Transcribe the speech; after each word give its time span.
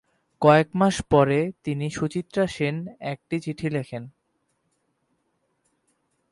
কয়েকমাস 0.41 0.95
পরে 1.09 1.39
তিনি 1.63 1.87
সুচিত্রা 1.89 2.45
সেন 2.47 2.75
একটি 2.99 3.35
চিঠি 3.39 3.67
লেখেন। 3.69 4.03